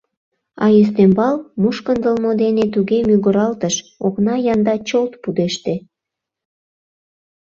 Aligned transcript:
А 0.63 0.65
ӱстембал 0.81 1.35
мушкындылмо 1.61 2.31
дене 2.43 2.63
туге 2.73 2.97
мӱгыралтыш— 3.07 3.75
окна 4.05 4.35
янда 4.53 4.75
чолт 4.87 5.13
пудеште. 5.21 5.73